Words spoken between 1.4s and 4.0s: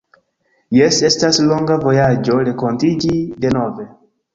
longa vojaĝo renkontiĝi denove